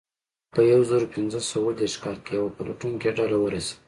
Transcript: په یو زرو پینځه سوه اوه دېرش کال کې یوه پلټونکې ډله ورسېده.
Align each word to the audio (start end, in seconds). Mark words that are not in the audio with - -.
په 0.53 0.59
یو 0.71 0.81
زرو 0.89 1.11
پینځه 1.13 1.39
سوه 1.49 1.61
اوه 1.69 1.73
دېرش 1.79 1.95
کال 2.03 2.17
کې 2.25 2.31
یوه 2.39 2.51
پلټونکې 2.57 3.09
ډله 3.17 3.37
ورسېده. 3.39 3.77